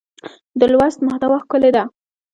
د 0.59 0.61
لوست 0.73 0.99
محتوا 1.07 1.37
ښکلې 1.43 1.69
ده. 1.75 1.83